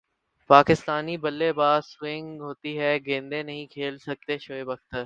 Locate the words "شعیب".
4.37-4.71